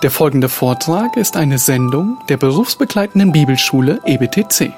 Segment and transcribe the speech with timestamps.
[0.00, 4.72] Der folgende Vortrag ist eine Sendung der berufsbegleitenden Bibelschule EBTC.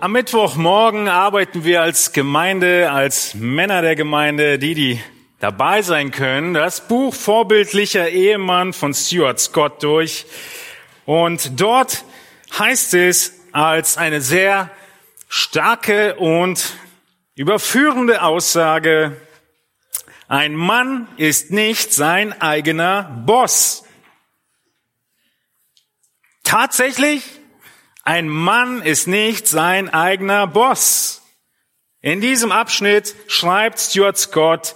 [0.00, 5.00] Am Mittwochmorgen arbeiten wir als Gemeinde, als Männer der Gemeinde, die, die
[5.44, 10.24] dabei sein können, das Buch Vorbildlicher Ehemann von Stuart Scott durch.
[11.04, 12.02] Und dort
[12.58, 14.70] heißt es als eine sehr
[15.28, 16.72] starke und
[17.34, 19.20] überführende Aussage,
[20.28, 23.84] ein Mann ist nicht sein eigener Boss.
[26.42, 27.22] Tatsächlich
[28.02, 31.20] ein Mann ist nicht sein eigener Boss.
[32.00, 34.74] In diesem Abschnitt schreibt Stuart Scott,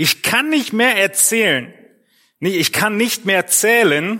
[0.00, 1.74] ich kann nicht mehr erzählen,
[2.38, 4.18] nee, ich kann nicht mehr zählen,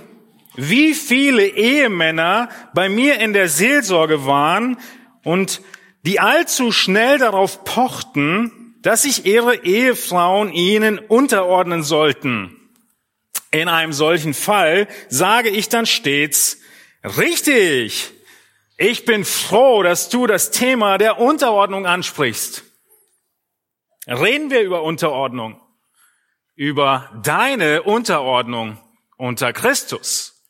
[0.54, 4.76] wie viele Ehemänner bei mir in der Seelsorge waren
[5.24, 5.62] und
[6.02, 12.56] die allzu schnell darauf pochten, dass sich ihre Ehefrauen ihnen unterordnen sollten.
[13.50, 16.58] In einem solchen Fall sage ich dann stets,
[17.16, 18.12] richtig,
[18.76, 22.64] ich bin froh, dass du das Thema der Unterordnung ansprichst.
[24.06, 25.58] Reden wir über Unterordnung,
[26.60, 28.76] über deine Unterordnung
[29.16, 30.44] unter Christus.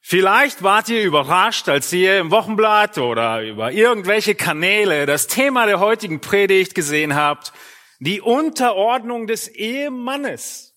[0.00, 5.80] Vielleicht wart ihr überrascht, als ihr im Wochenblatt oder über irgendwelche Kanäle das Thema der
[5.80, 7.52] heutigen Predigt gesehen habt,
[7.98, 10.76] die Unterordnung des Ehemannes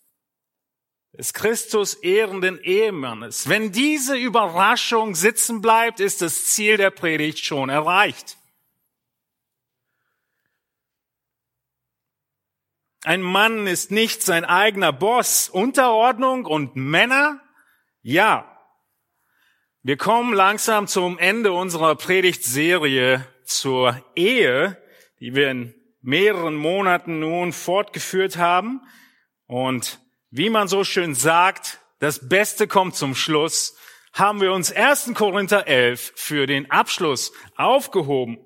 [1.16, 3.48] des Christus ehrenden Ehemannes.
[3.48, 8.36] Wenn diese Überraschung sitzen bleibt, ist das Ziel der Predigt schon erreicht.
[13.06, 15.50] Ein Mann ist nicht sein eigener Boss.
[15.50, 17.42] Unterordnung und Männer?
[18.02, 18.50] Ja.
[19.82, 24.82] Wir kommen langsam zum Ende unserer Predigtserie zur Ehe,
[25.20, 28.82] die wir in mehreren Monaten nun fortgeführt haben.
[29.48, 30.00] Und
[30.32, 33.76] wie man so schön sagt, das Beste kommt zum Schluss,
[34.14, 35.12] haben wir uns 1.
[35.14, 38.38] Korinther 11 für den Abschluss aufgehoben.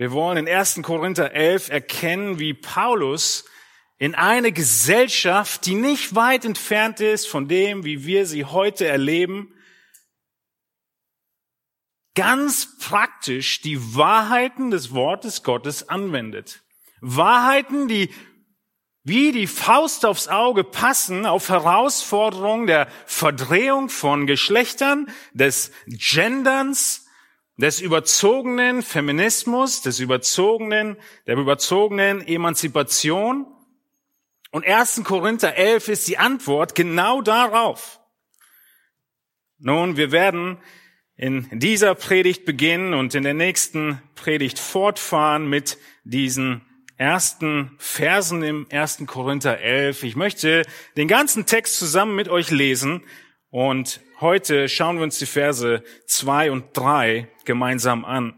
[0.00, 0.80] Wir wollen in 1.
[0.80, 3.44] Korinther 11 erkennen, wie Paulus
[3.98, 9.52] in eine Gesellschaft, die nicht weit entfernt ist von dem, wie wir sie heute erleben,
[12.14, 16.62] ganz praktisch die Wahrheiten des Wortes Gottes anwendet.
[17.02, 18.08] Wahrheiten, die
[19.04, 27.06] wie die Faust aufs Auge passen auf Herausforderungen der Verdrehung von Geschlechtern, des Genderns,
[27.60, 33.46] des überzogenen Feminismus, des überzogenen, der überzogenen Emanzipation.
[34.50, 35.02] Und 1.
[35.04, 38.00] Korinther 11 ist die Antwort genau darauf.
[39.58, 40.58] Nun, wir werden
[41.16, 46.62] in dieser Predigt beginnen und in der nächsten Predigt fortfahren mit diesen
[46.96, 49.04] ersten Versen im 1.
[49.06, 50.02] Korinther 11.
[50.02, 50.66] Ich möchte
[50.96, 53.02] den ganzen Text zusammen mit euch lesen
[53.50, 58.34] und heute schauen wir uns die Verse 2 und 3 gemeinsam an.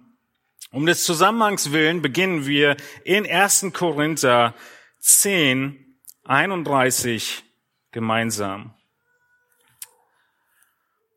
[0.71, 3.67] Um des Zusammenhangs willen beginnen wir in 1.
[3.73, 4.55] Korinther
[5.01, 7.45] 10, 31
[7.91, 8.75] gemeinsam.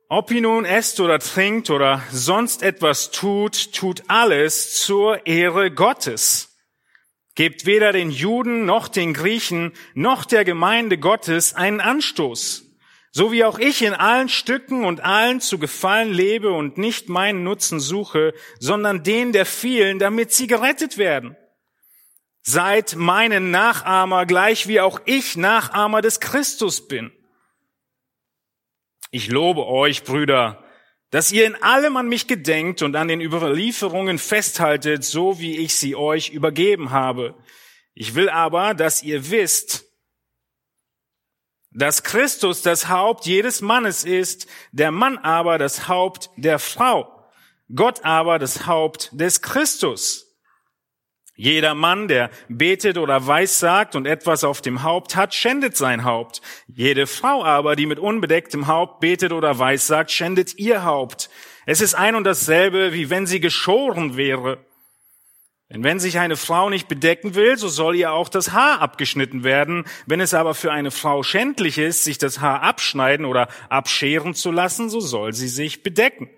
[0.10, 6.58] Ob ihr nun esst oder trinkt oder sonst etwas tut, tut alles zur Ehre Gottes.
[7.34, 12.65] Gebt weder den Juden noch den Griechen noch der Gemeinde Gottes einen Anstoß,
[13.18, 17.46] so wie auch ich in allen Stücken und allen zu gefallen lebe und nicht meinen
[17.46, 21.38] Nutzen suche, sondern den der vielen, damit sie gerettet werden.
[22.42, 27.10] Seid meinen Nachahmer, gleich wie auch ich Nachahmer des Christus bin.
[29.12, 30.66] Ich lobe euch, Brüder,
[31.10, 35.76] dass ihr in allem an mich gedenkt und an den Überlieferungen festhaltet, so wie ich
[35.76, 37.34] sie euch übergeben habe.
[37.94, 39.85] Ich will aber, dass ihr wisst,
[41.76, 47.12] dass Christus das Haupt jedes Mannes ist, der Mann aber das Haupt der Frau,
[47.74, 50.26] Gott aber das Haupt des Christus.
[51.38, 56.42] Jeder Mann, der betet oder weissagt und etwas auf dem Haupt hat, schändet sein Haupt.
[56.68, 61.30] Jede Frau aber, die mit unbedecktem Haupt betet oder weissagt, schändet ihr Haupt.
[61.66, 64.65] Es ist ein und dasselbe, wie wenn sie geschoren wäre.
[65.70, 69.44] Denn wenn sich eine Frau nicht bedecken will, so soll ihr auch das Haar abgeschnitten
[69.44, 69.86] werden.
[70.06, 74.52] Wenn es aber für eine Frau schändlich ist, sich das Haar abschneiden oder abscheren zu
[74.52, 76.30] lassen, so soll sie sich bedecken.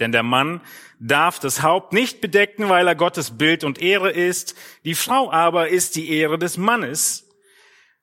[0.00, 0.60] Denn der Mann
[0.98, 4.54] darf das Haupt nicht bedecken, weil er Gottes Bild und Ehre ist.
[4.84, 7.28] Die Frau aber ist die Ehre des Mannes.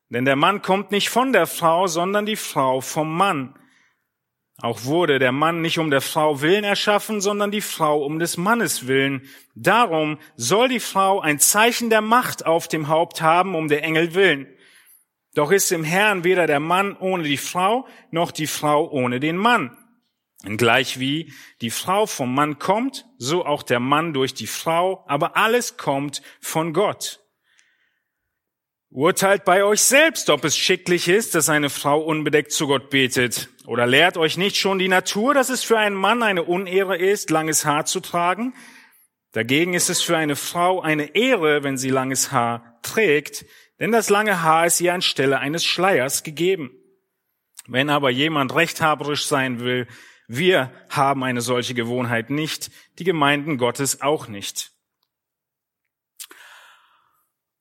[0.10, 3.56] Denn der Mann kommt nicht von der Frau, sondern die Frau vom Mann.
[4.62, 8.38] Auch wurde der Mann nicht um der Frau willen erschaffen, sondern die Frau um des
[8.38, 9.28] Mannes willen.
[9.56, 14.14] Darum soll die Frau ein Zeichen der Macht auf dem Haupt haben, um der Engel
[14.14, 14.48] willen.
[15.34, 19.38] Doch ist im Herrn weder der Mann ohne die Frau, noch die Frau ohne den
[19.38, 19.76] Mann.
[20.46, 25.04] Und gleich wie die Frau vom Mann kommt, so auch der Mann durch die Frau,
[25.08, 27.23] aber alles kommt von Gott.
[28.96, 33.50] Urteilt bei euch selbst, ob es schicklich ist, dass eine Frau unbedeckt zu Gott betet.
[33.66, 37.32] Oder lehrt euch nicht schon die Natur, dass es für einen Mann eine Unehre ist,
[37.32, 38.54] langes Haar zu tragen?
[39.32, 43.48] Dagegen ist es für eine Frau eine Ehre, wenn sie langes Haar trägt,
[43.80, 46.70] denn das lange Haar ist ihr anstelle eines Schleiers gegeben.
[47.66, 49.88] Wenn aber jemand rechthaberisch sein will,
[50.28, 52.70] wir haben eine solche Gewohnheit nicht,
[53.00, 54.73] die Gemeinden Gottes auch nicht.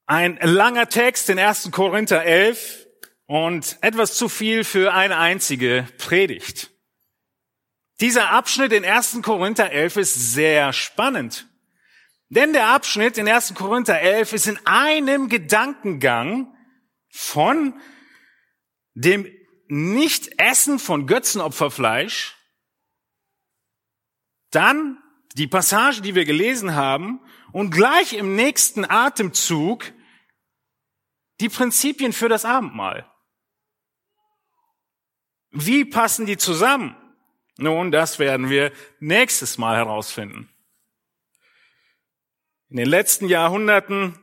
[0.06, 1.70] Ein langer Text in 1.
[1.70, 2.86] Korinther 11
[3.26, 6.70] und etwas zu viel für eine einzige Predigt.
[8.00, 9.20] Dieser Abschnitt in 1.
[9.22, 11.48] Korinther 11 ist sehr spannend.
[12.28, 13.54] Denn der Abschnitt in 1.
[13.54, 16.52] Korinther 11 ist in einem Gedankengang
[17.08, 17.80] von
[18.94, 19.30] dem
[19.68, 22.36] Nicht-Essen von Götzenopferfleisch,
[24.50, 24.98] dann
[25.34, 27.20] die Passage, die wir gelesen haben,
[27.52, 29.92] und gleich im nächsten Atemzug
[31.40, 33.08] die Prinzipien für das Abendmahl.
[35.50, 36.96] Wie passen die zusammen?
[37.58, 40.48] Nun, das werden wir nächstes Mal herausfinden.
[42.70, 44.18] In den letzten Jahrhunderten,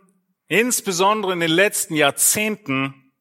[0.48, 3.14] insbesondere in den letzten Jahrzehnten,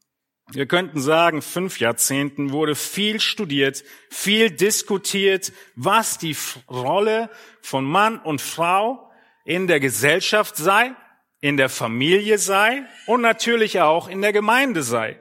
[0.50, 6.34] wir könnten sagen, fünf Jahrzehnten wurde viel studiert, viel diskutiert, was die
[6.70, 7.28] Rolle
[7.60, 9.07] von Mann und Frau
[9.48, 10.94] in der Gesellschaft sei,
[11.40, 15.18] in der Familie sei und natürlich auch in der Gemeinde sei.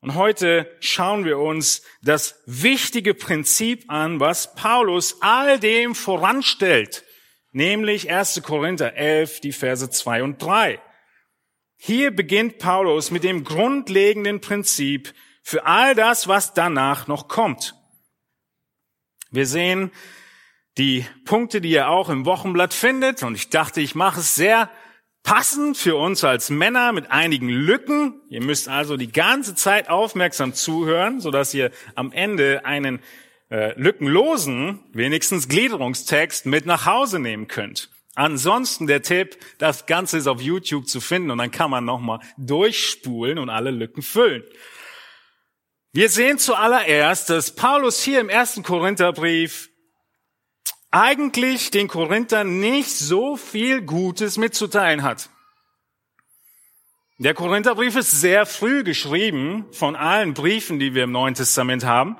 [0.00, 7.04] Und heute schauen wir uns das wichtige Prinzip an, was Paulus all dem voranstellt,
[7.52, 8.42] nämlich 1.
[8.42, 10.80] Korinther 11, die Verse 2 und 3.
[11.76, 15.14] Hier beginnt Paulus mit dem grundlegenden Prinzip
[15.44, 17.76] für all das, was danach noch kommt.
[19.30, 19.92] Wir sehen
[20.78, 24.70] die Punkte, die ihr auch im Wochenblatt findet, und ich dachte, ich mache es sehr
[25.22, 28.22] passend für uns als Männer mit einigen Lücken.
[28.28, 33.00] Ihr müsst also die ganze Zeit aufmerksam zuhören, sodass ihr am Ende einen
[33.50, 37.90] äh, lückenlosen, wenigstens Gliederungstext mit nach Hause nehmen könnt.
[38.14, 42.20] Ansonsten der Tipp, das Ganze ist auf YouTube zu finden und dann kann man nochmal
[42.38, 44.44] durchspulen und alle Lücken füllen.
[45.92, 49.70] Wir sehen zuallererst, dass Paulus hier im ersten Korintherbrief
[50.96, 55.28] eigentlich den Korinthern nicht so viel Gutes mitzuteilen hat.
[57.18, 62.16] Der Korintherbrief ist sehr früh geschrieben von allen Briefen, die wir im Neuen Testament haben.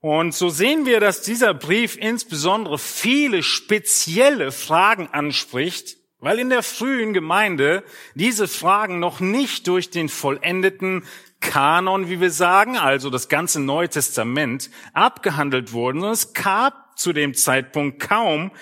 [0.00, 6.62] Und so sehen wir, dass dieser Brief insbesondere viele spezielle Fragen anspricht, weil in der
[6.62, 7.82] frühen Gemeinde
[8.14, 11.04] diese Fragen noch nicht durch den vollendeten
[11.40, 16.02] Kanon, wie wir sagen, also das ganze Neue Testament, abgehandelt wurden.
[16.02, 18.52] Und es gab zu dem Zeitpunkt kaum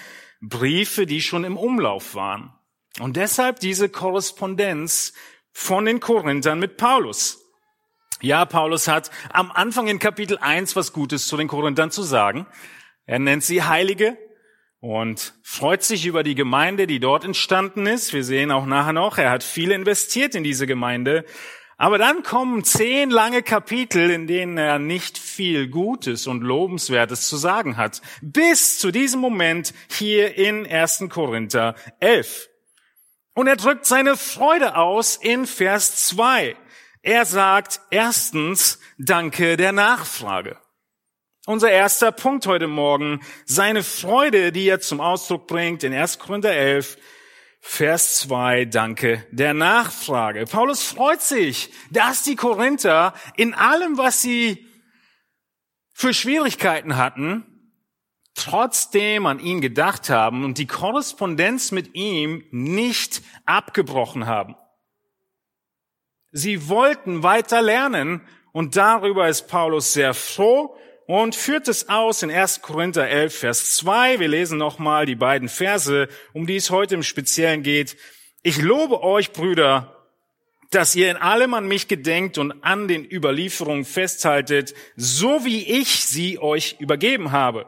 [0.40, 2.52] Briefe, die schon im Umlauf waren.
[3.00, 5.12] Und deshalb diese Korrespondenz
[5.52, 7.44] von den Korinthern mit Paulus.
[8.20, 12.46] Ja, Paulus hat am Anfang in Kapitel 1 was Gutes zu den Korinthern zu sagen.
[13.06, 14.18] Er nennt sie Heilige
[14.80, 18.12] und freut sich über die Gemeinde, die dort entstanden ist.
[18.12, 21.24] Wir sehen auch nachher noch, er hat viel investiert in diese Gemeinde.
[21.80, 27.36] Aber dann kommen zehn lange Kapitel, in denen er nicht viel Gutes und Lobenswertes zu
[27.36, 28.02] sagen hat.
[28.20, 31.04] Bis zu diesem Moment hier in 1.
[31.08, 32.48] Korinther 11.
[33.32, 36.56] Und er drückt seine Freude aus in Vers 2.
[37.02, 40.58] Er sagt erstens Danke der Nachfrage.
[41.46, 46.18] Unser erster Punkt heute Morgen, seine Freude, die er zum Ausdruck bringt in 1.
[46.18, 46.98] Korinther 11,
[47.70, 50.46] Vers 2, Danke der Nachfrage.
[50.46, 54.66] Paulus freut sich, dass die Korinther in allem, was sie
[55.92, 57.44] für Schwierigkeiten hatten,
[58.34, 64.56] trotzdem an ihn gedacht haben und die Korrespondenz mit ihm nicht abgebrochen haben.
[66.32, 70.74] Sie wollten weiter lernen und darüber ist Paulus sehr froh
[71.08, 72.60] und führt es aus in 1.
[72.60, 74.20] Korinther 11, Vers 2.
[74.20, 77.96] Wir lesen nochmal die beiden Verse, um die es heute im Speziellen geht.
[78.42, 80.06] Ich lobe euch, Brüder,
[80.70, 86.04] dass ihr in allem an mich gedenkt und an den Überlieferungen festhaltet, so wie ich
[86.04, 87.64] sie euch übergeben habe.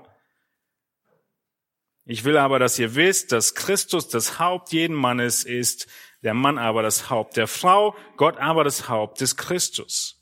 [2.04, 5.86] Ich will aber, dass ihr wisst, dass Christus das Haupt jeden Mannes ist,
[6.22, 10.19] der Mann aber das Haupt der Frau, Gott aber das Haupt des Christus.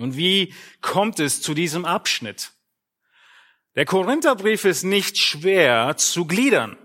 [0.00, 2.52] Und wie kommt es zu diesem Abschnitt?
[3.76, 6.76] Der Korintherbrief ist nicht schwer zu gliedern.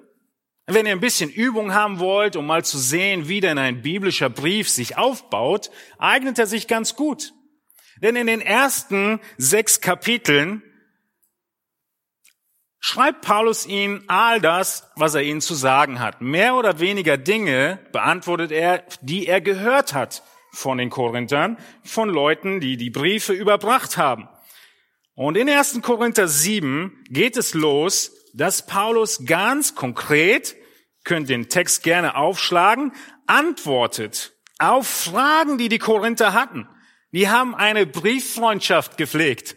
[0.67, 4.29] Wenn ihr ein bisschen Übung haben wollt, um mal zu sehen, wie denn ein biblischer
[4.29, 7.33] Brief sich aufbaut, eignet er sich ganz gut.
[8.01, 10.63] Denn in den ersten sechs Kapiteln
[12.79, 16.21] schreibt Paulus ihnen all das, was er ihnen zu sagen hat.
[16.21, 20.23] Mehr oder weniger Dinge beantwortet er, die er gehört hat
[20.55, 24.27] von den Korinthern, von Leuten, die die Briefe überbracht haben.
[25.13, 25.81] Und in 1.
[25.81, 30.55] Korinther 7 geht es los, dass Paulus ganz konkret,
[31.03, 32.91] könnt den Text gerne aufschlagen,
[33.27, 36.67] antwortet auf Fragen, die die Korinther hatten.
[37.11, 39.55] Die haben eine Brieffreundschaft gepflegt.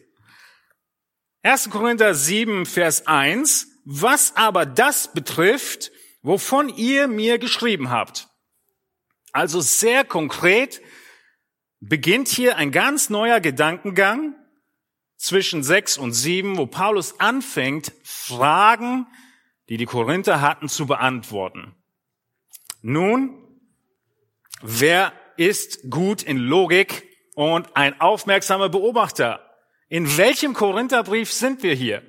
[1.42, 1.70] 1.
[1.70, 3.68] Korinther 7, Vers 1.
[3.84, 5.90] Was aber das betrifft,
[6.22, 8.27] wovon ihr mir geschrieben habt.
[9.38, 10.82] Also sehr konkret
[11.78, 14.34] beginnt hier ein ganz neuer Gedankengang
[15.16, 19.06] zwischen 6 und 7, wo Paulus anfängt, Fragen,
[19.68, 21.76] die die Korinther hatten, zu beantworten.
[22.82, 23.38] Nun,
[24.60, 29.56] wer ist gut in Logik und ein aufmerksamer Beobachter?
[29.88, 32.02] In welchem Korintherbrief sind wir hier?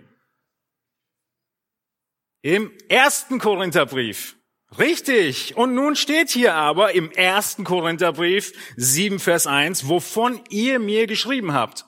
[2.42, 4.39] Im ersten Korintherbrief.
[4.78, 5.58] Richtig.
[5.58, 11.54] Und nun steht hier aber im ersten Korintherbrief 7 Vers 1, wovon ihr mir geschrieben
[11.54, 11.86] habt.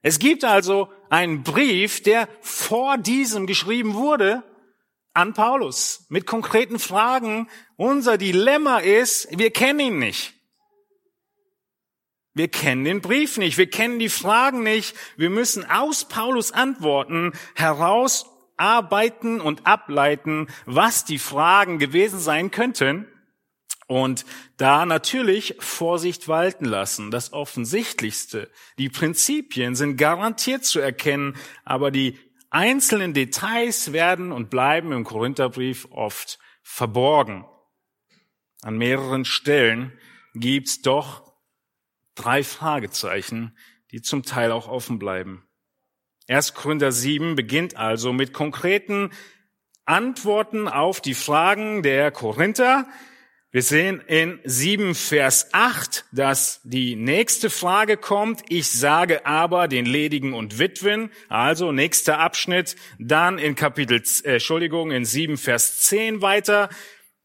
[0.00, 4.42] Es gibt also einen Brief, der vor diesem geschrieben wurde
[5.12, 7.48] an Paulus mit konkreten Fragen.
[7.76, 10.34] Unser Dilemma ist, wir kennen ihn nicht.
[12.34, 14.96] Wir kennen den Brief nicht, wir kennen die Fragen nicht.
[15.16, 17.32] Wir müssen aus Paulus Antworten
[18.56, 23.08] herausarbeiten und ableiten, was die Fragen gewesen sein könnten.
[23.86, 24.24] Und
[24.56, 27.10] da natürlich Vorsicht walten lassen.
[27.10, 28.50] Das Offensichtlichste.
[28.78, 32.18] Die Prinzipien sind garantiert zu erkennen, aber die
[32.48, 37.44] einzelnen Details werden und bleiben im Korintherbrief oft verborgen.
[38.62, 39.92] An mehreren Stellen
[40.34, 41.34] gibt's doch
[42.14, 43.54] drei Fragezeichen,
[43.90, 45.46] die zum Teil auch offen bleiben.
[46.26, 46.54] 1.
[46.54, 49.10] Korinther 7 beginnt also mit konkreten
[49.84, 52.86] Antworten auf die Fragen der Korinther.
[53.50, 58.40] Wir sehen in 7 Vers 8, dass die nächste Frage kommt.
[58.48, 61.10] Ich sage aber den Ledigen und Witwen.
[61.28, 62.74] Also nächster Abschnitt.
[62.98, 66.70] Dann in Kapitel, äh, Entschuldigung, in 7 Vers 10 weiter.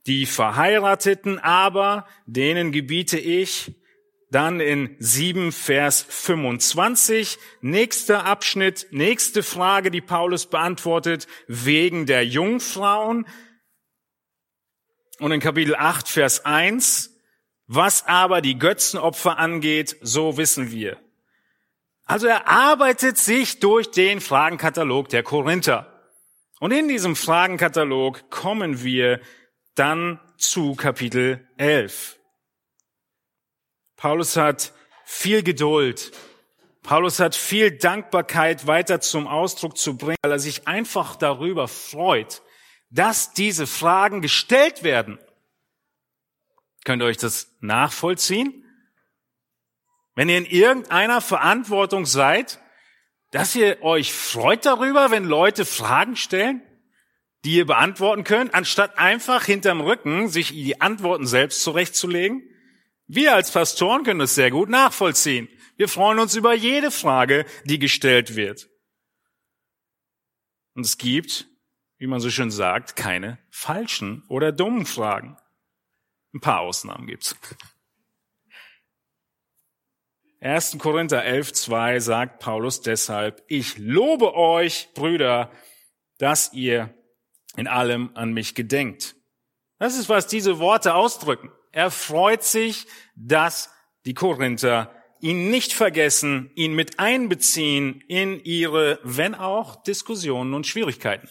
[0.08, 3.72] Die Verheirateten aber, denen gebiete ich,
[4.31, 13.25] dann in 7 Vers 25, nächster Abschnitt, nächste Frage, die Paulus beantwortet, wegen der Jungfrauen.
[15.19, 17.15] Und in Kapitel 8 Vers 1,
[17.67, 20.98] was aber die Götzenopfer angeht, so wissen wir.
[22.05, 26.03] Also er arbeitet sich durch den Fragenkatalog der Korinther.
[26.59, 29.21] Und in diesem Fragenkatalog kommen wir
[29.75, 32.18] dann zu Kapitel 11.
[34.00, 34.72] Paulus hat
[35.03, 36.13] viel Geduld.
[36.84, 42.41] Paulus hat viel Dankbarkeit weiter zum Ausdruck zu bringen, weil er sich einfach darüber freut,
[42.89, 45.20] dass diese Fragen gestellt werden.
[46.86, 48.63] Könnt ihr euch das nachvollziehen?
[50.15, 52.58] Wenn ihr in irgendeiner Verantwortung seid,
[53.32, 56.62] dass ihr euch freut darüber, wenn Leute Fragen stellen,
[57.44, 62.49] die ihr beantworten könnt, anstatt einfach hinterm Rücken sich die Antworten selbst zurechtzulegen?
[63.11, 65.49] Wir als Pastoren können das sehr gut nachvollziehen.
[65.77, 68.69] Wir freuen uns über jede Frage, die gestellt wird.
[70.75, 71.47] Und es gibt,
[71.97, 75.37] wie man so schön sagt, keine falschen oder dummen Fragen.
[76.35, 77.35] Ein paar Ausnahmen gibt's.
[80.41, 80.77] 1.
[80.77, 85.51] Korinther 11, 2 sagt Paulus deshalb, ich lobe euch, Brüder,
[86.19, 86.93] dass ihr
[87.57, 89.15] in allem an mich gedenkt.
[89.79, 91.51] Das ist, was diese Worte ausdrücken.
[91.71, 93.69] Er freut sich, dass
[94.05, 101.29] die Korinther ihn nicht vergessen, ihn mit einbeziehen in ihre, wenn auch, Diskussionen und Schwierigkeiten.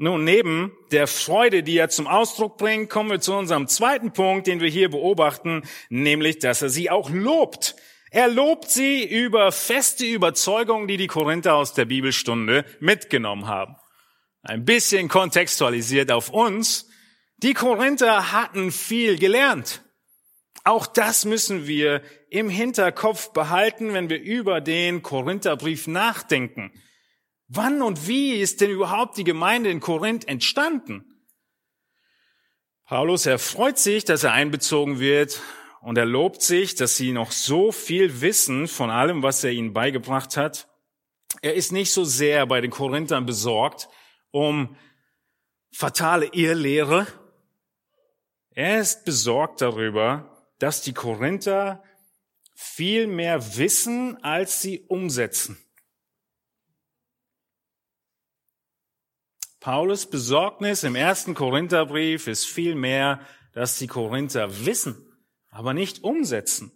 [0.00, 4.46] Nun, neben der Freude, die er zum Ausdruck bringt, kommen wir zu unserem zweiten Punkt,
[4.46, 7.74] den wir hier beobachten, nämlich, dass er sie auch lobt.
[8.10, 13.74] Er lobt sie über feste Überzeugungen, die die Korinther aus der Bibelstunde mitgenommen haben.
[14.42, 16.88] Ein bisschen kontextualisiert auf uns.
[17.38, 19.82] Die Korinther hatten viel gelernt.
[20.64, 26.72] Auch das müssen wir im Hinterkopf behalten, wenn wir über den Korintherbrief nachdenken.
[27.46, 31.04] Wann und wie ist denn überhaupt die Gemeinde in Korinth entstanden?
[32.84, 35.40] Paulus, er freut sich, dass er einbezogen wird
[35.80, 39.72] und er lobt sich, dass sie noch so viel wissen von allem, was er ihnen
[39.72, 40.68] beigebracht hat.
[41.40, 43.88] Er ist nicht so sehr bei den Korinthern besorgt
[44.30, 44.76] um
[45.70, 47.06] fatale Irrlehre.
[48.58, 51.80] Er ist besorgt darüber, dass die Korinther
[52.56, 55.56] viel mehr wissen, als sie umsetzen.
[59.60, 63.20] Paulus Besorgnis im ersten Korintherbrief ist vielmehr,
[63.52, 65.06] dass die Korinther wissen,
[65.50, 66.72] aber nicht umsetzen.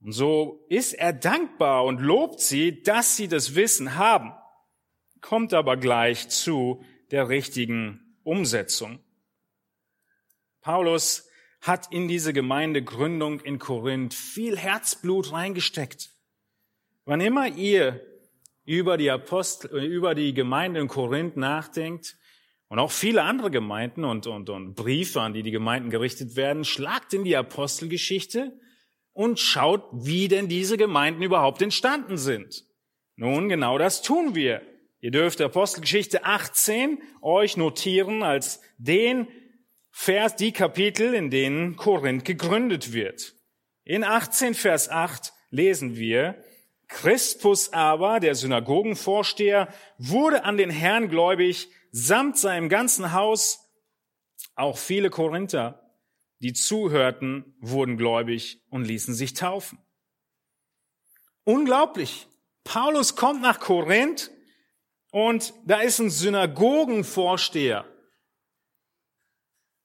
[0.00, 4.32] Und so ist er dankbar und lobt sie, dass sie das Wissen haben,
[5.20, 9.03] kommt aber gleich zu der richtigen Umsetzung.
[10.64, 11.28] Paulus
[11.60, 16.10] hat in diese Gemeindegründung in Korinth viel Herzblut reingesteckt.
[17.04, 18.00] Wann immer ihr
[18.64, 22.16] über die Apostel, über die Gemeinde in Korinth nachdenkt
[22.68, 26.64] und auch viele andere Gemeinden und, und, und Briefe, an die die Gemeinden gerichtet werden,
[26.64, 28.58] schlagt in die Apostelgeschichte
[29.12, 32.64] und schaut, wie denn diese Gemeinden überhaupt entstanden sind.
[33.16, 34.62] Nun, genau das tun wir.
[35.00, 39.28] Ihr dürft Apostelgeschichte 18 euch notieren als den
[39.96, 43.36] Vers, die Kapitel, in denen Korinth gegründet wird.
[43.84, 46.42] In 18 Vers 8 lesen wir,
[46.88, 53.70] Crispus aber, der Synagogenvorsteher, wurde an den Herrn gläubig, samt seinem ganzen Haus.
[54.56, 55.96] Auch viele Korinther,
[56.40, 59.78] die zuhörten, wurden gläubig und ließen sich taufen.
[61.44, 62.26] Unglaublich.
[62.64, 64.32] Paulus kommt nach Korinth
[65.12, 67.86] und da ist ein Synagogenvorsteher,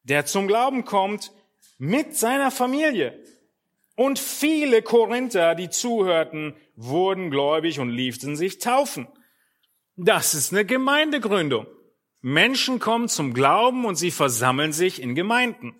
[0.03, 1.31] der zum Glauben kommt
[1.77, 3.23] mit seiner Familie.
[3.95, 9.07] Und viele Korinther, die zuhörten, wurden gläubig und liefen sich taufen.
[9.95, 11.67] Das ist eine Gemeindegründung.
[12.21, 15.75] Menschen kommen zum Glauben und sie versammeln sich in Gemeinden.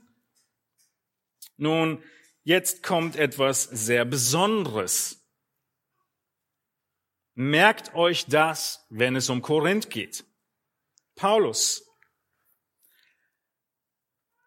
[1.57, 2.03] Nun,
[2.43, 5.25] jetzt kommt etwas sehr Besonderes.
[7.35, 10.25] Merkt euch das, wenn es um Korinth geht.
[11.15, 11.88] Paulus.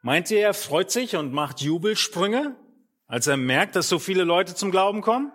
[0.02, 2.56] Meint ihr, er freut sich und macht Jubelsprünge?
[3.12, 5.30] als er merkt, dass so viele Leute zum Glauben kommen?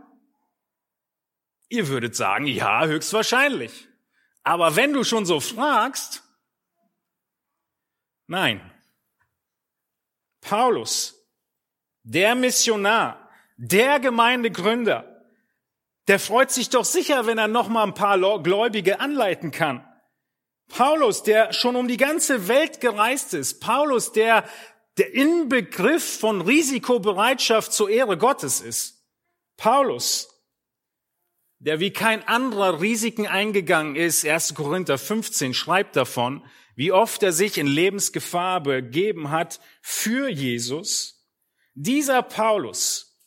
[1.69, 3.87] Ihr würdet sagen, ja, höchstwahrscheinlich.
[4.41, 6.23] Aber wenn du schon so fragst,
[8.25, 8.61] nein.
[10.41, 11.23] Paulus,
[12.01, 15.23] der Missionar, der Gemeindegründer,
[16.07, 19.87] der freut sich doch sicher, wenn er noch mal ein paar Gläubige anleiten kann.
[20.69, 23.61] Paulus, der schon um die ganze Welt gereist ist.
[23.61, 24.47] Paulus, der
[24.97, 29.05] der Inbegriff von Risikobereitschaft zur Ehre Gottes ist.
[29.55, 30.29] Paulus,
[31.59, 34.55] der wie kein anderer Risiken eingegangen ist, 1.
[34.55, 41.27] Korinther 15 schreibt davon, wie oft er sich in Lebensgefahr begeben hat für Jesus.
[41.73, 43.19] Dieser Paulus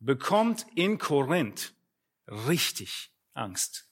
[0.00, 1.74] bekommt in Korinth
[2.26, 3.87] richtig Angst.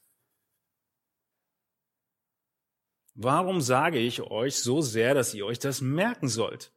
[3.18, 6.70] Warum sage ich euch so sehr, dass ihr euch das merken sollt?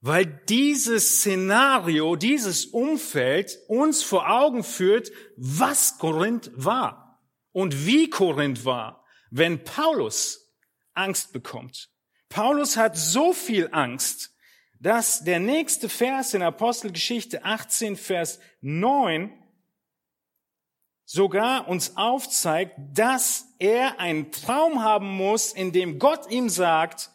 [0.00, 8.64] Weil dieses Szenario, dieses Umfeld uns vor Augen führt, was Korinth war und wie Korinth
[8.64, 10.52] war, wenn Paulus
[10.94, 11.88] Angst bekommt.
[12.28, 14.34] Paulus hat so viel Angst,
[14.80, 19.32] dass der nächste Vers in Apostelgeschichte 18, Vers 9
[21.06, 27.10] sogar uns aufzeigt, dass er einen Traum haben muss, in dem Gott ihm sagt,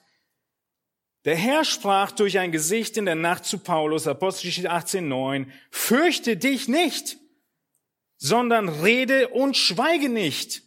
[1.25, 6.67] der Herr sprach durch ein Gesicht in der Nacht zu Paulus, Apostelgeschichte 18,9, fürchte dich
[6.67, 7.17] nicht,
[8.17, 10.63] sondern rede und schweige nicht,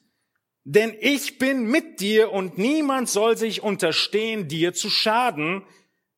[0.62, 5.64] denn ich bin mit dir und niemand soll sich unterstehen, dir zu schaden,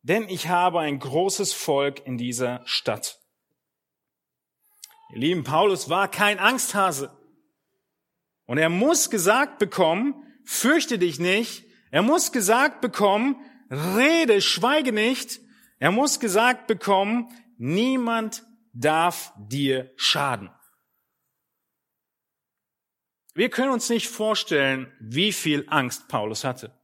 [0.02, 3.25] denn ich habe ein großes Volk in dieser Stadt.
[5.12, 7.16] Ihr lieben, Paulus war kein Angsthase.
[8.46, 10.14] Und er muss gesagt bekommen,
[10.44, 11.64] fürchte dich nicht.
[11.90, 13.36] Er muss gesagt bekommen,
[13.70, 15.40] rede, schweige nicht.
[15.78, 20.50] Er muss gesagt bekommen, niemand darf dir schaden.
[23.34, 26.75] Wir können uns nicht vorstellen, wie viel Angst Paulus hatte.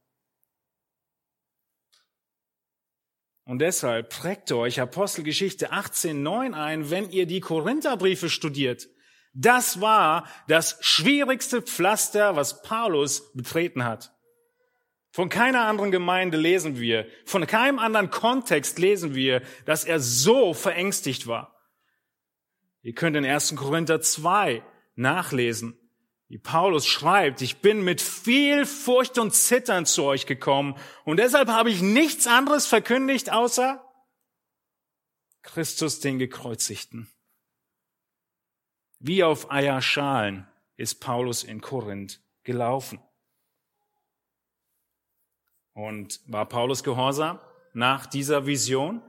[3.45, 8.87] Und deshalb prägt euch Apostelgeschichte 18.9 ein, wenn ihr die Korintherbriefe studiert.
[9.33, 14.13] Das war das schwierigste Pflaster, was Paulus betreten hat.
[15.11, 20.53] Von keiner anderen Gemeinde lesen wir, von keinem anderen Kontext lesen wir, dass er so
[20.53, 21.55] verängstigt war.
[22.81, 23.55] Ihr könnt in 1.
[23.55, 24.63] Korinther 2
[24.95, 25.77] nachlesen,
[26.27, 31.49] Wie Paulus schreibt, ich bin mit viel Furcht und Zittern zu euch gekommen und deshalb
[31.49, 33.83] habe ich nichts anderes verkündigt außer
[35.43, 37.11] Christus den Gekreuzigten.
[38.99, 42.99] Wie auf Eierschalen ist Paulus in Korinth gelaufen.
[45.73, 47.39] Und war Paulus gehorsam
[47.73, 49.01] nach dieser Vision?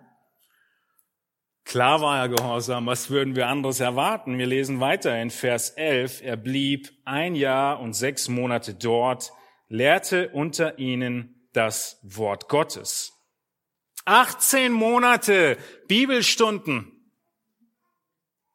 [1.65, 2.87] Klar war er gehorsam.
[2.87, 4.39] Was würden wir anderes erwarten?
[4.39, 6.21] Wir lesen weiter in Vers 11.
[6.23, 9.33] Er blieb ein Jahr und sechs Monate dort,
[9.69, 13.13] lehrte unter ihnen das Wort Gottes.
[14.05, 15.57] 18 Monate
[15.89, 16.91] Bibelstunden.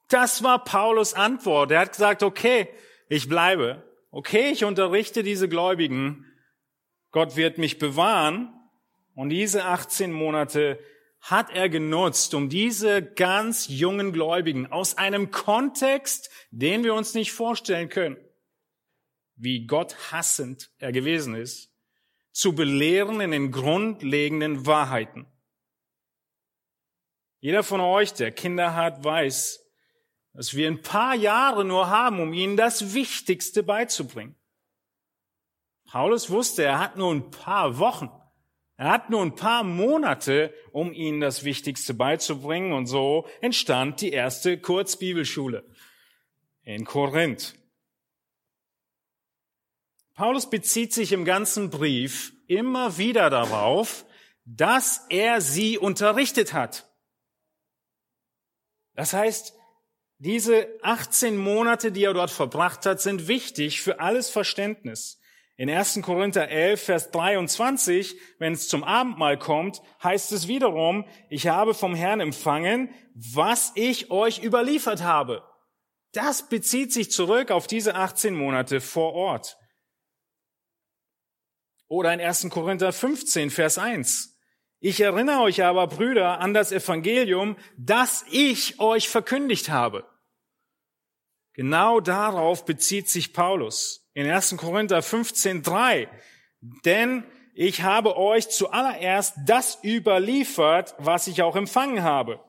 [0.10, 1.72] Das war Paulus Antwort.
[1.72, 2.70] Er hat gesagt, okay,
[3.10, 3.84] ich bleibe.
[4.12, 6.26] Okay, ich unterrichte diese Gläubigen.
[7.12, 8.54] Gott wird mich bewahren.
[9.16, 10.80] Und diese 18 Monate
[11.22, 17.34] hat er genutzt, um diese ganz jungen Gläubigen aus einem Kontext, den wir uns nicht
[17.34, 18.18] vorstellen können,
[19.36, 21.72] wie Gott hassend er gewesen ist,
[22.32, 25.28] zu belehren in den grundlegenden Wahrheiten.
[27.42, 29.66] Jeder von euch, der Kinder hat, weiß,
[30.34, 34.36] dass wir ein paar Jahre nur haben, um ihnen das Wichtigste beizubringen.
[35.86, 38.10] Paulus wusste, er hat nur ein paar Wochen,
[38.80, 44.12] er hat nur ein paar Monate, um ihnen das Wichtigste beizubringen und so entstand die
[44.12, 45.66] erste Kurzbibelschule
[46.64, 47.56] in Korinth.
[50.14, 54.06] Paulus bezieht sich im ganzen Brief immer wieder darauf,
[54.46, 56.90] dass er sie unterrichtet hat.
[58.96, 59.54] Das heißt,
[60.20, 65.19] diese 18 Monate, die er dort verbracht hat, sind wichtig für alles Verständnis.
[65.60, 66.02] In 1.
[66.04, 71.96] Korinther 11, Vers 23, wenn es zum Abendmahl kommt, heißt es wiederum, ich habe vom
[71.96, 75.44] Herrn empfangen, was ich euch überliefert habe.
[76.14, 79.58] Das bezieht sich zurück auf diese 18 Monate vor Ort.
[81.90, 82.50] Oder in 1.
[82.50, 84.40] Korinther 15, Vers 1.
[84.80, 90.08] Ich erinnere euch aber, Brüder, an das Evangelium, das ich euch verkündigt habe.
[91.52, 94.58] Genau darauf bezieht sich Paulus in 1.
[94.58, 96.10] Korinther 15.3.
[96.84, 102.44] Denn ich habe euch zuallererst das überliefert, was ich auch empfangen habe.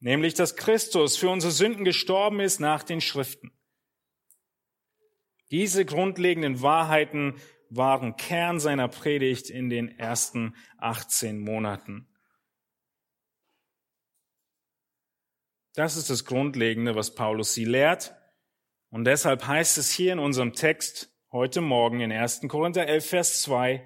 [0.00, 3.52] Nämlich, dass Christus für unsere Sünden gestorben ist nach den Schriften.
[5.52, 7.36] Diese grundlegenden Wahrheiten
[7.70, 12.08] waren Kern seiner Predigt in den ersten 18 Monaten.
[15.74, 18.16] Das ist das Grundlegende, was Paulus sie lehrt.
[18.94, 22.42] Und deshalb heißt es hier in unserem Text heute Morgen in 1.
[22.46, 23.84] Korinther 11, Vers 2,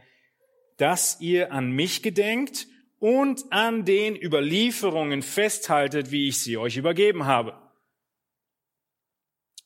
[0.76, 2.66] dass ihr an mich gedenkt
[2.98, 7.56] und an den Überlieferungen festhaltet, wie ich sie euch übergeben habe.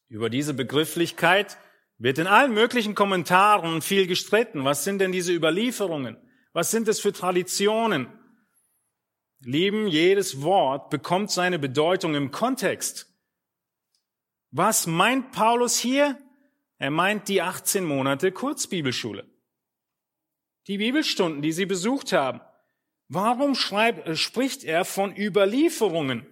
[0.06, 1.58] Über diese Begrifflichkeit
[1.98, 4.64] wird in allen möglichen Kommentaren viel gestritten.
[4.64, 6.18] Was sind denn diese Überlieferungen?
[6.52, 8.06] Was sind es für Traditionen?
[9.40, 13.11] Lieben, jedes Wort bekommt seine Bedeutung im Kontext.
[14.52, 16.16] Was meint Paulus hier?
[16.78, 19.28] Er meint die 18 Monate Kurzbibelschule.
[20.68, 22.40] Die Bibelstunden, die sie besucht haben.
[23.08, 26.26] Warum schreibt, äh, spricht er von Überlieferungen?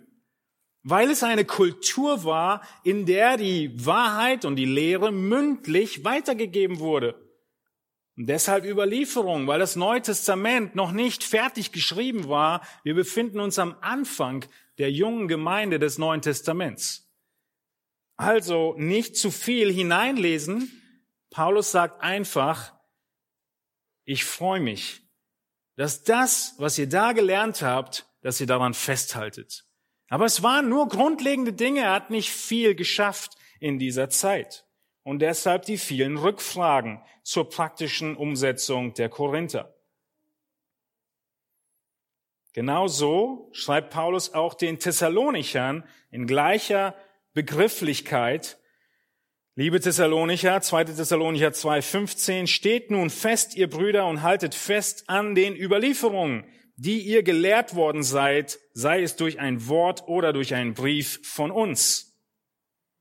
[0.83, 7.15] weil es eine Kultur war, in der die Wahrheit und die Lehre mündlich weitergegeben wurde.
[8.17, 12.63] Und deshalb Überlieferung, weil das Neue Testament noch nicht fertig geschrieben war.
[12.83, 14.45] Wir befinden uns am Anfang
[14.79, 17.10] der jungen Gemeinde des Neuen Testaments.
[18.21, 20.71] Also nicht zu viel hineinlesen.
[21.31, 22.75] Paulus sagt einfach,
[24.05, 25.01] ich freue mich,
[25.77, 29.65] dass das, was ihr da gelernt habt, dass ihr daran festhaltet.
[30.09, 31.81] Aber es waren nur grundlegende Dinge.
[31.81, 34.67] Er hat nicht viel geschafft in dieser Zeit.
[35.03, 39.75] Und deshalb die vielen Rückfragen zur praktischen Umsetzung der Korinther.
[42.53, 46.95] Genauso schreibt Paulus auch den Thessalonichern in gleicher
[47.33, 48.59] Begrifflichkeit.
[49.55, 50.85] Liebe Thessalonicher, 2.
[50.85, 56.45] Thessalonicher 2,15, steht nun fest, ihr Brüder, und haltet fest an den Überlieferungen,
[56.77, 61.51] die ihr gelehrt worden seid, sei es durch ein Wort oder durch einen Brief von
[61.51, 62.11] uns.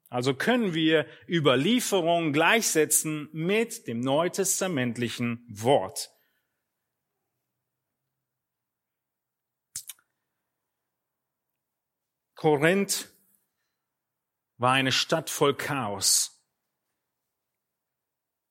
[0.10, 6.10] Also können wir Überlieferung gleichsetzen mit dem neutestamentlichen Wort.
[12.36, 13.10] Korinth
[14.60, 16.36] war eine Stadt voll Chaos.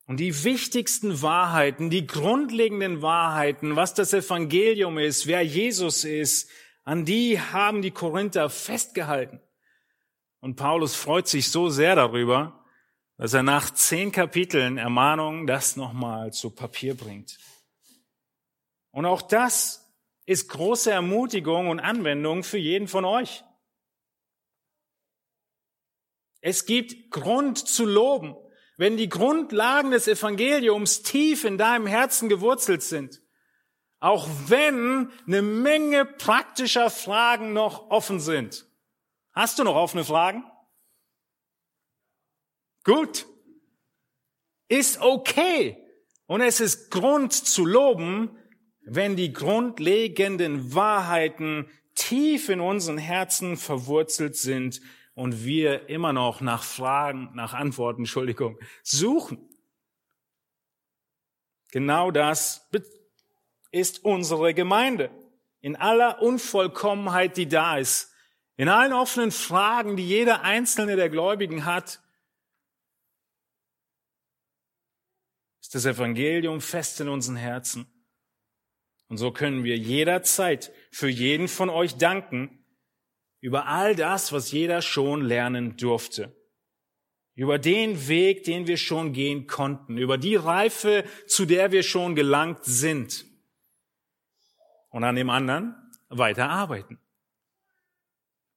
[0.06, 6.50] Und die wichtigsten Wahrheiten, die grundlegenden Wahrheiten, was das Evangelium ist, wer Jesus ist,
[6.82, 9.40] an die haben die Korinther festgehalten.
[10.40, 12.64] Und Paulus freut sich so sehr darüber,
[13.18, 17.38] dass er nach zehn Kapiteln Ermahnungen das nochmal zu Papier bringt.
[18.92, 19.92] Und auch das
[20.24, 23.44] ist große Ermutigung und Anwendung für jeden von euch.
[26.48, 28.34] Es gibt Grund zu loben,
[28.78, 33.20] wenn die Grundlagen des Evangeliums tief in deinem Herzen gewurzelt sind.
[34.00, 38.66] Auch wenn eine Menge praktischer Fragen noch offen sind.
[39.32, 40.42] Hast du noch offene Fragen?
[42.82, 43.26] Gut.
[44.68, 45.76] Ist okay.
[46.24, 48.38] Und es ist Grund zu loben,
[48.80, 54.80] wenn die grundlegenden Wahrheiten tief in unseren Herzen verwurzelt sind
[55.18, 59.48] und wir immer noch nach Fragen, nach Antworten, Entschuldigung, suchen.
[61.72, 62.70] Genau das
[63.72, 65.10] ist unsere Gemeinde.
[65.60, 68.14] In aller Unvollkommenheit, die da ist.
[68.56, 72.00] In allen offenen Fragen, die jeder einzelne der Gläubigen hat.
[75.60, 77.92] Ist das Evangelium fest in unseren Herzen.
[79.08, 82.57] Und so können wir jederzeit für jeden von euch danken
[83.40, 86.34] über all das, was jeder schon lernen durfte.
[87.34, 89.96] Über den Weg, den wir schon gehen konnten.
[89.96, 93.26] Über die Reife, zu der wir schon gelangt sind.
[94.90, 95.76] Und an dem anderen
[96.08, 96.98] weiter arbeiten.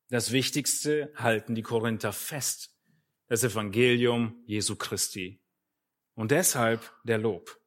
[0.09, 2.75] Das Wichtigste halten die Korinther fest.
[3.27, 5.41] Das Evangelium Jesu Christi.
[6.15, 7.57] Und deshalb der Lob.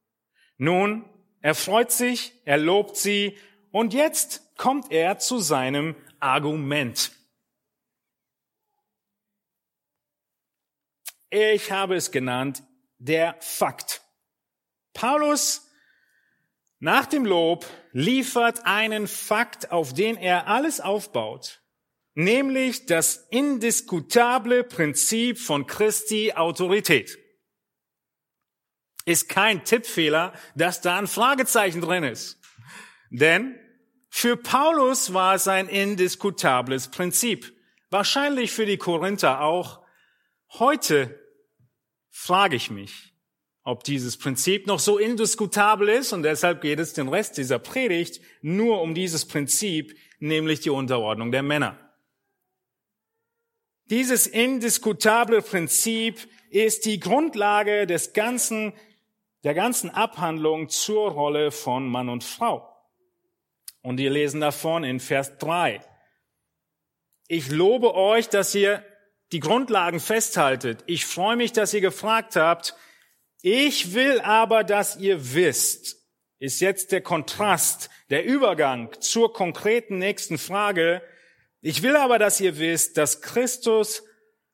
[0.56, 1.04] Nun
[1.44, 3.36] er freut sich, er lobt sie
[3.70, 5.94] und jetzt kommt er zu seinem
[6.24, 7.12] Argument.
[11.30, 12.62] Ich habe es genannt,
[12.98, 14.02] der Fakt.
[14.92, 15.68] Paulus
[16.78, 21.62] nach dem Lob liefert einen Fakt, auf den er alles aufbaut,
[22.14, 27.18] nämlich das indiskutable Prinzip von Christi Autorität
[29.04, 32.40] ist kein Tippfehler, dass da ein Fragezeichen drin ist.
[33.10, 33.58] Denn
[34.16, 37.52] für Paulus war es ein indiskutables Prinzip.
[37.90, 39.82] Wahrscheinlich für die Korinther auch.
[40.50, 41.18] Heute
[42.10, 43.12] frage ich mich,
[43.64, 48.20] ob dieses Prinzip noch so indiskutabel ist und deshalb geht es den Rest dieser Predigt
[48.40, 51.76] nur um dieses Prinzip, nämlich die Unterordnung der Männer.
[53.86, 58.74] Dieses indiskutable Prinzip ist die Grundlage des ganzen
[59.42, 62.73] der ganzen Abhandlung zur Rolle von Mann und Frau.
[63.84, 65.78] Und wir lesen davon in Vers 3.
[67.28, 68.82] Ich lobe euch, dass ihr
[69.30, 70.82] die Grundlagen festhaltet.
[70.86, 72.74] Ich freue mich, dass ihr gefragt habt.
[73.42, 75.98] Ich will aber, dass ihr wisst,
[76.38, 81.02] ist jetzt der Kontrast, der Übergang zur konkreten nächsten Frage.
[81.60, 84.02] Ich will aber, dass ihr wisst, dass Christus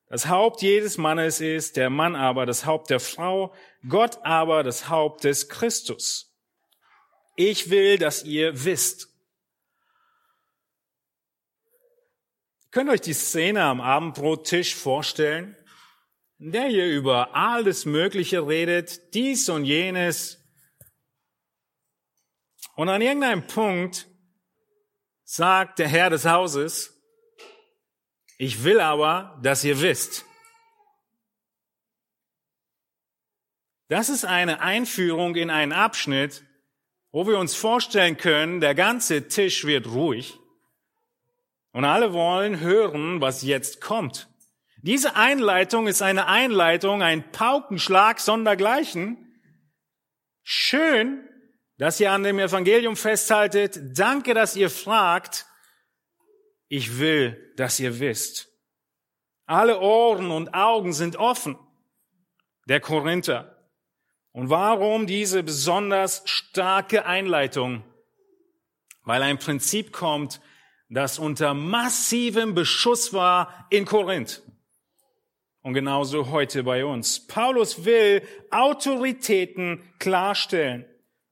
[0.08, 3.54] das Haupt jedes Mannes ist, der Mann aber das Haupt der Frau,
[3.88, 6.36] Gott aber das Haupt des Christus.
[7.36, 9.06] Ich will, dass ihr wisst.
[12.70, 15.56] Könnt ihr euch die Szene am Abendbrottisch vorstellen,
[16.38, 20.38] in der ihr über alles Mögliche redet, dies und jenes.
[22.76, 24.06] Und an irgendeinem Punkt
[25.24, 26.96] sagt der Herr des Hauses,
[28.38, 30.24] ich will aber, dass ihr wisst.
[33.88, 36.44] Das ist eine Einführung in einen Abschnitt,
[37.10, 40.38] wo wir uns vorstellen können, der ganze Tisch wird ruhig
[41.72, 44.28] und alle wollen hören, was jetzt kommt.
[44.82, 49.26] Diese Einleitung ist eine Einleitung, ein Paukenschlag sondergleichen.
[50.42, 51.28] Schön,
[51.76, 53.78] dass ihr an dem Evangelium festhaltet.
[53.98, 55.46] Danke, dass ihr fragt.
[56.68, 58.48] Ich will, dass ihr wisst.
[59.46, 61.58] Alle Ohren und Augen sind offen.
[62.68, 63.68] Der Korinther.
[64.32, 67.82] Und warum diese besonders starke Einleitung?
[69.02, 70.40] Weil ein Prinzip kommt,
[70.90, 74.42] das unter massivem Beschuss war in Korinth.
[75.62, 77.26] Und genauso heute bei uns.
[77.26, 80.84] Paulus will Autoritäten klarstellen.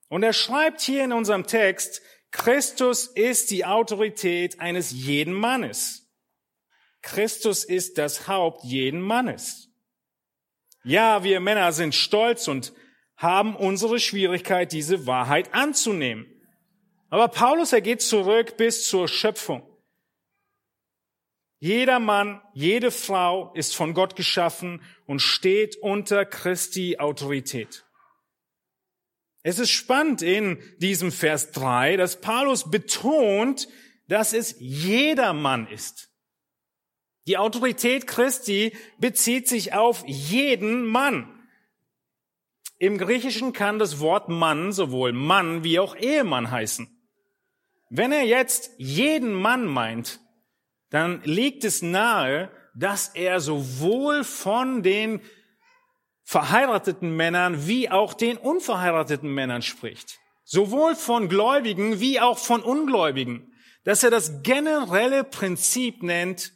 [0.08, 6.08] Und er schreibt hier in unserem Text, Christus ist die Autorität eines jeden Mannes.
[7.02, 9.70] Christus ist das Haupt jeden Mannes.
[10.84, 12.72] Ja, wir Männer sind stolz und
[13.16, 16.26] haben unsere Schwierigkeit, diese Wahrheit anzunehmen.
[17.08, 19.62] Aber Paulus, er geht zurück bis zur Schöpfung.
[21.60, 27.84] Jeder Mann, jede Frau ist von Gott geschaffen und steht unter Christi Autorität.
[29.42, 33.68] Es ist spannend in diesem Vers 3, dass Paulus betont,
[34.06, 36.10] dass es jeder Mann ist.
[37.26, 41.34] Die Autorität Christi bezieht sich auf jeden Mann.
[42.78, 46.97] Im Griechischen kann das Wort Mann sowohl Mann wie auch Ehemann heißen.
[47.90, 50.20] Wenn er jetzt jeden Mann meint,
[50.90, 55.20] dann liegt es nahe, dass er sowohl von den
[56.22, 60.18] verheirateten Männern wie auch den unverheirateten Männern spricht.
[60.44, 63.52] Sowohl von Gläubigen wie auch von Ungläubigen.
[63.84, 66.52] Dass er das generelle Prinzip nennt,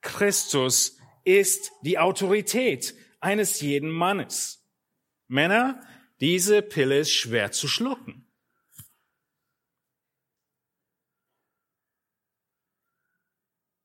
[0.00, 4.64] Christus ist die Autorität eines jeden Mannes.
[5.26, 5.80] Männer,
[6.20, 8.27] diese Pille ist schwer zu schlucken.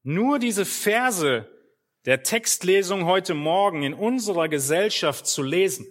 [0.04, 1.50] Nur diese Verse
[2.06, 5.88] der Textlesung heute Morgen in unserer Gesellschaft zu lesen,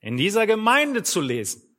[0.00, 1.76] in dieser Gemeinde zu lesen,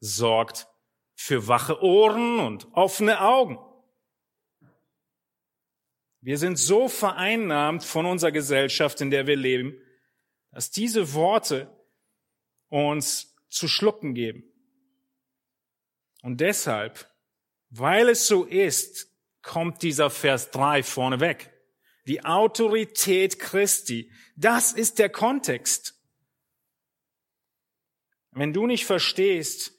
[0.00, 0.66] sorgt
[1.14, 3.58] für wache Ohren und offene Augen.
[6.20, 9.80] Wir sind so vereinnahmt von unserer Gesellschaft, in der wir leben,
[10.50, 11.72] dass diese Worte
[12.68, 14.42] uns zu schlucken geben.
[16.22, 17.08] Und deshalb,
[17.70, 19.15] weil es so ist,
[19.46, 21.50] kommt dieser Vers 3 vorneweg.
[22.06, 24.12] Die Autorität Christi.
[24.36, 25.94] Das ist der Kontext.
[28.32, 29.72] Wenn du nicht verstehst,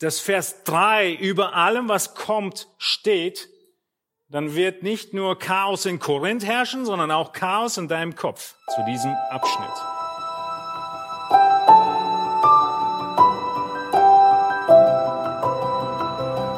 [0.00, 3.48] dass Vers 3 über allem, was kommt, steht,
[4.28, 8.84] dann wird nicht nur Chaos in Korinth herrschen, sondern auch Chaos in deinem Kopf zu
[8.84, 9.95] diesem Abschnitt.